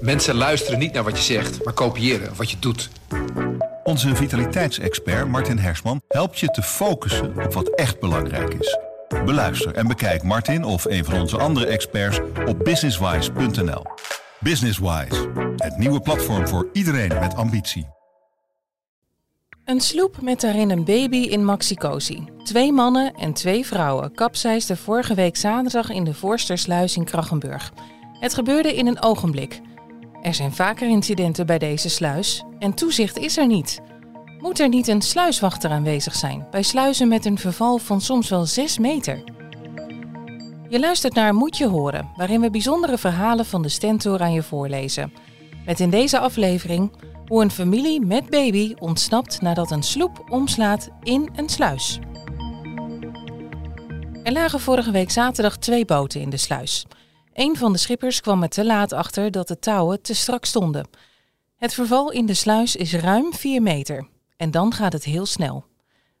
[0.00, 2.90] Mensen luisteren niet naar wat je zegt, maar kopiëren wat je doet.
[3.84, 8.78] Onze vitaliteitsexpert Martin Hersman helpt je te focussen op wat echt belangrijk is.
[9.24, 13.82] Beluister en bekijk Martin of een van onze andere experts op businesswise.nl.
[14.40, 17.86] Businesswise, het nieuwe platform voor iedereen met ambitie.
[19.64, 22.24] Een sloep met daarin een baby in Maxicosi.
[22.44, 27.72] Twee mannen en twee vrouwen kapseisden vorige week zaterdag in de Voorstersluis in Krachenburg.
[28.20, 29.60] Het gebeurde in een ogenblik.
[30.22, 33.80] Er zijn vaker incidenten bij deze sluis en toezicht is er niet.
[34.38, 38.46] Moet er niet een sluiswachter aanwezig zijn bij sluizen met een verval van soms wel
[38.46, 39.24] 6 meter?
[40.68, 44.42] Je luistert naar Moet je horen, waarin we bijzondere verhalen van de Stentor aan je
[44.42, 45.12] voorlezen.
[45.64, 46.92] Met in deze aflevering
[47.26, 51.98] hoe een familie met baby ontsnapt nadat een sloep omslaat in een sluis.
[54.22, 56.86] Er lagen vorige week zaterdag twee boten in de sluis.
[57.38, 60.88] Een van de schippers kwam er te laat achter dat de touwen te strak stonden.
[61.56, 65.64] Het verval in de sluis is ruim 4 meter en dan gaat het heel snel.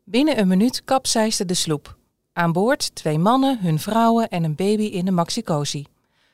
[0.04, 1.96] Binnen een minuut kapseisde de sloep.
[2.32, 5.86] Aan boord twee mannen, hun vrouwen en een baby in de Maxicosi.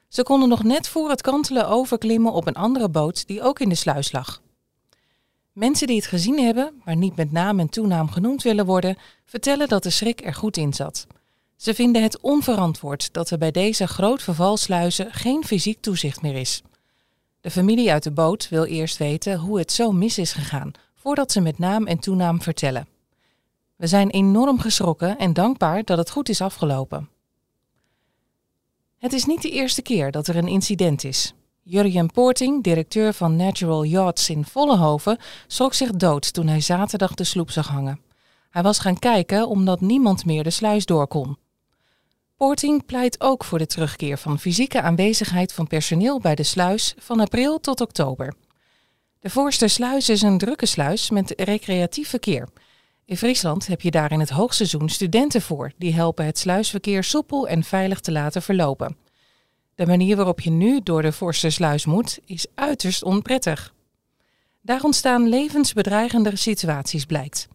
[0.08, 3.68] Ze konden nog net voor het kantelen overklimmen op een andere boot die ook in
[3.68, 4.42] de sluis lag.
[5.52, 9.68] Mensen die het gezien hebben, maar niet met naam en toenaam genoemd willen worden, vertellen
[9.68, 11.06] dat de schrik er goed in zat.
[11.56, 16.62] Ze vinden het onverantwoord dat er bij deze groot vervalsluizen geen fysiek toezicht meer is.
[17.40, 21.32] De familie uit de boot wil eerst weten hoe het zo mis is gegaan, voordat
[21.32, 22.88] ze met naam en toenaam vertellen.
[23.76, 27.08] We zijn enorm geschrokken en dankbaar dat het goed is afgelopen.
[28.98, 31.34] Het is niet de eerste keer dat er een incident is.
[31.62, 37.24] Jurjen Poorting, directeur van Natural Yachts in Vollenhoven, schrok zich dood toen hij zaterdag de
[37.24, 38.00] sloep zag hangen.
[38.50, 41.36] Hij was gaan kijken omdat niemand meer de sluis door kon.
[42.44, 47.20] Poorting pleit ook voor de terugkeer van fysieke aanwezigheid van personeel bij de sluis van
[47.20, 48.34] april tot oktober.
[49.20, 52.48] De Voorstersluis is een drukke sluis met recreatief verkeer.
[53.04, 57.48] In Friesland heb je daar in het hoogseizoen studenten voor die helpen het sluisverkeer soepel
[57.48, 58.96] en veilig te laten verlopen.
[59.74, 63.74] De manier waarop je nu door de Forstersluis moet, is uiterst onprettig.
[64.60, 67.48] Daar ontstaan levensbedreigende situaties, blijkt.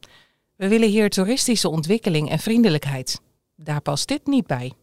[0.55, 3.21] We willen hier toeristische ontwikkeling en vriendelijkheid.
[3.61, 4.73] Daar past dit niet bij.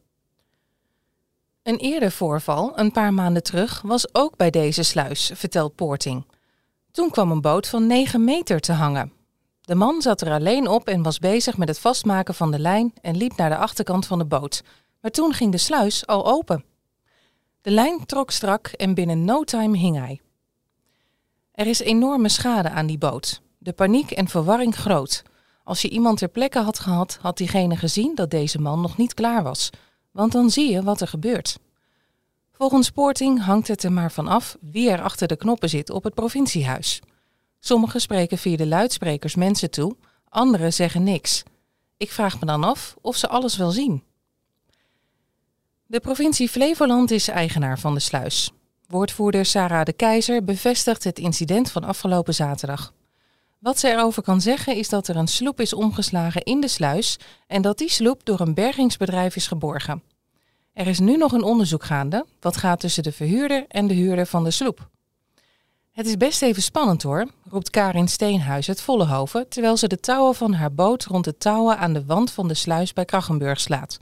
[1.63, 6.27] Een eerder voorval, een paar maanden terug, was ook bij deze sluis, vertelt Poorting.
[6.91, 9.13] Toen kwam een boot van 9 meter te hangen.
[9.61, 12.93] De man zat er alleen op en was bezig met het vastmaken van de lijn
[13.01, 14.63] en liep naar de achterkant van de boot.
[15.01, 16.65] Maar toen ging de sluis al open.
[17.61, 20.21] De lijn trok strak en binnen no time hing hij.
[21.53, 23.43] Er is enorme schade aan die boot.
[23.59, 25.23] De paniek en verwarring groot.
[25.67, 29.15] Als je iemand ter plekke had gehad, had diegene gezien dat deze man nog niet
[29.15, 29.71] klaar was.
[30.11, 31.59] Want dan zie je wat er gebeurt.
[32.53, 36.05] Volgens Sporting hangt het er maar van af wie er achter de knoppen zit op
[36.05, 37.01] het provinciehuis.
[37.59, 39.97] Sommigen spreken via de luidsprekers mensen toe,
[40.29, 41.43] anderen zeggen niks.
[41.97, 44.03] Ik vraag me dan af of ze alles wel zien.
[45.87, 48.51] De provincie Flevoland is eigenaar van de sluis.
[48.89, 52.93] Woordvoerder Sarah de Keizer bevestigt het incident van afgelopen zaterdag.
[53.59, 57.19] Wat ze erover kan zeggen is dat er een sloep is omgeslagen in de sluis
[57.47, 60.03] en dat die sloep door een bergingsbedrijf is geborgen.
[60.73, 64.27] Er is nu nog een onderzoek gaande, wat gaat tussen de verhuurder en de huurder
[64.27, 64.89] van de sloep.
[65.93, 70.35] Het is best even spannend hoor, roept Karin Steenhuis uit Vollehoven, terwijl ze de touwen
[70.35, 73.99] van haar boot rond de touwen aan de wand van de sluis bij Krachenburg slaat.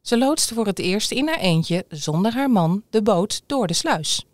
[0.00, 3.74] Ze loodst voor het eerst in haar eentje, zonder haar man, de boot door de
[3.74, 4.24] sluis.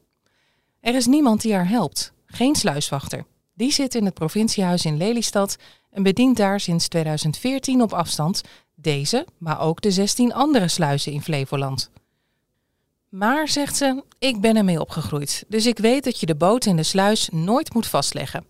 [0.80, 3.24] Er is niemand die haar helpt, geen sluiswachter.
[3.54, 5.56] Die zit in het provinciehuis in Lelystad
[5.90, 8.40] en bedient daar sinds 2014 op afstand
[8.74, 11.90] deze, maar ook de 16 andere sluizen in Flevoland.
[13.08, 16.76] Maar, zegt ze, ik ben ermee opgegroeid, dus ik weet dat je de boot in
[16.76, 18.44] de sluis nooit moet vastleggen.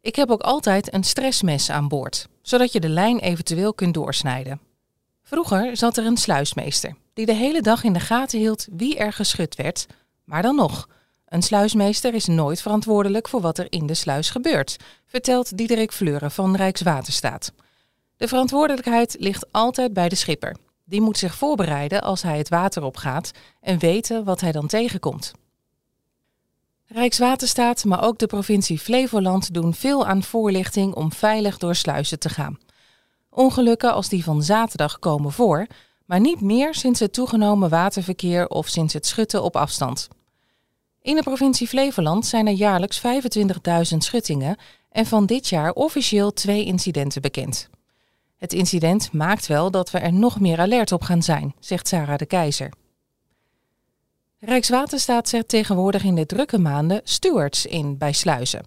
[0.00, 4.60] Ik heb ook altijd een stressmes aan boord, zodat je de lijn eventueel kunt doorsnijden.
[5.22, 9.12] Vroeger zat er een sluismeester, die de hele dag in de gaten hield wie er
[9.12, 9.86] geschud werd.
[10.24, 10.88] Maar dan nog,
[11.30, 16.30] een sluismeester is nooit verantwoordelijk voor wat er in de sluis gebeurt, vertelt Diederik Fleuren
[16.30, 17.52] van Rijkswaterstaat.
[18.16, 20.56] De verantwoordelijkheid ligt altijd bij de schipper.
[20.84, 23.30] Die moet zich voorbereiden als hij het water opgaat
[23.60, 25.32] en weten wat hij dan tegenkomt.
[26.86, 32.28] Rijkswaterstaat, maar ook de provincie Flevoland doen veel aan voorlichting om veilig door sluizen te
[32.28, 32.58] gaan.
[33.28, 35.66] Ongelukken als die van zaterdag komen voor,
[36.04, 40.08] maar niet meer sinds het toegenomen waterverkeer of sinds het schutten op afstand.
[41.02, 43.00] In de provincie Flevoland zijn er jaarlijks
[43.92, 44.56] 25.000 schuttingen
[44.90, 47.68] en van dit jaar officieel twee incidenten bekend.
[48.36, 52.18] Het incident maakt wel dat we er nog meer alert op gaan zijn, zegt Sarah
[52.18, 52.72] de Keizer.
[54.38, 58.66] Rijkswaterstaat zet tegenwoordig in de drukke maanden stewards in bij sluizen.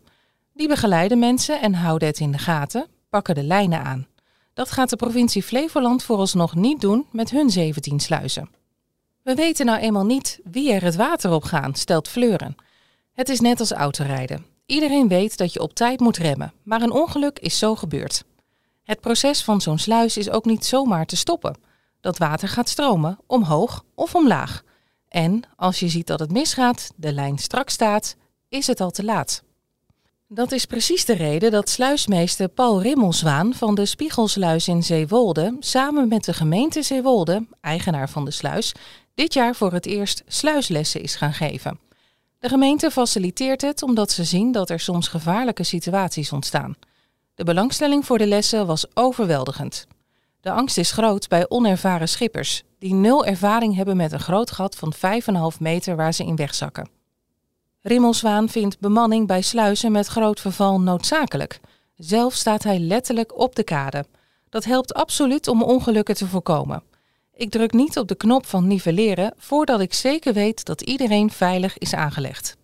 [0.53, 4.07] Die begeleiden mensen en houden het in de gaten, pakken de lijnen aan.
[4.53, 8.49] Dat gaat de provincie Flevoland vooralsnog niet doen met hun 17 sluizen.
[9.23, 12.55] We weten nou eenmaal niet wie er het water op gaan, stelt Fleuren.
[13.13, 14.45] Het is net als autorijden.
[14.65, 18.23] Iedereen weet dat je op tijd moet remmen, maar een ongeluk is zo gebeurd.
[18.83, 21.57] Het proces van zo'n sluis is ook niet zomaar te stoppen.
[22.01, 24.63] Dat water gaat stromen, omhoog of omlaag.
[25.07, 28.15] En als je ziet dat het misgaat, de lijn strak staat,
[28.49, 29.43] is het al te laat.
[30.27, 36.07] Dat is precies de reden dat sluismeester Paul Rimmelswaan van de Spiegelsluis in Zeewolde samen
[36.07, 38.73] met de gemeente Zeewolde, eigenaar van de sluis,
[39.13, 41.79] dit jaar voor het eerst sluislessen is gaan geven.
[42.39, 46.75] De gemeente faciliteert het omdat ze zien dat er soms gevaarlijke situaties ontstaan.
[47.35, 49.87] De belangstelling voor de lessen was overweldigend.
[50.41, 54.75] De angst is groot bij onervaren schippers, die nul ervaring hebben met een groot gat
[54.75, 54.93] van
[55.53, 56.89] 5,5 meter waar ze in wegzakken.
[57.81, 61.59] Rimmelswaan vindt bemanning bij sluizen met groot verval noodzakelijk.
[61.95, 64.05] Zelf staat hij letterlijk op de kade.
[64.49, 66.83] Dat helpt absoluut om ongelukken te voorkomen.
[67.35, 71.77] Ik druk niet op de knop van nivelleren voordat ik zeker weet dat iedereen veilig
[71.77, 72.57] is aangelegd.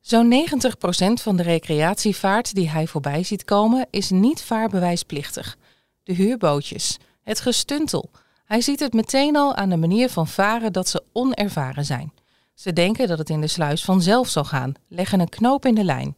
[0.00, 5.56] Zo'n 90% van de recreatievaart die hij voorbij ziet komen is niet vaarbewijsplichtig.
[6.02, 8.10] De huurbootjes, het gestuntel.
[8.44, 12.12] Hij ziet het meteen al aan de manier van varen dat ze onervaren zijn.
[12.54, 15.84] Ze denken dat het in de sluis vanzelf zal gaan, leggen een knoop in de
[15.84, 16.14] lijn.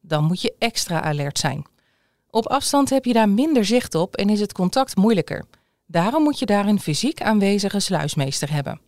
[0.00, 1.66] Dan moet je extra alert zijn.
[2.30, 5.44] Op afstand heb je daar minder zicht op en is het contact moeilijker.
[5.86, 8.80] Daarom moet je daar een fysiek aanwezige sluismeester hebben.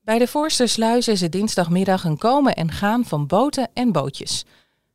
[0.00, 4.44] Bij de Voorstersluis is het dinsdagmiddag een komen en gaan van boten en bootjes.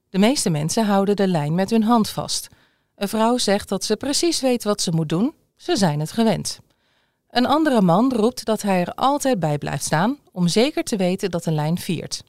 [0.10, 2.48] De meeste mensen houden de lijn met hun hand vast.
[2.96, 6.60] Een vrouw zegt dat ze precies weet wat ze moet doen, ze zijn het gewend.
[7.30, 11.32] Een andere man roept dat hij er altijd bij blijft staan om zeker te weten
[11.32, 12.24] dat de lijn viert.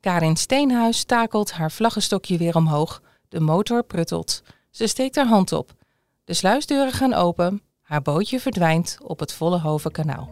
[0.00, 3.02] Karin Steenhuis takelt haar vlaggenstokje weer omhoog.
[3.28, 4.42] De motor pruttelt.
[4.70, 5.72] Ze steekt haar hand op.
[6.30, 7.62] De sluisdeuren gaan open.
[7.82, 10.30] Haar bootje verdwijnt op het Vollehovenkanaal.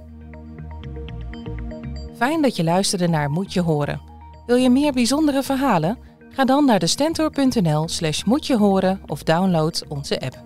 [2.16, 4.00] Fijn dat je luisterde naar Moet je horen.
[4.46, 5.98] Wil je meer bijzondere verhalen?
[6.30, 10.42] Ga dan naar de stentor.nl slash moet je horen of download onze app.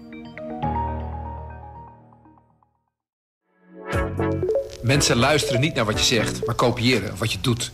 [4.82, 7.72] Mensen luisteren niet naar wat je zegt, maar kopiëren wat je doet.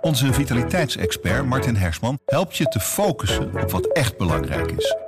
[0.00, 5.07] Onze vitaliteitsexpert Martin Hersman helpt je te focussen op wat echt belangrijk is.